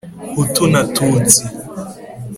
[0.35, 1.43] Hutu na tutsi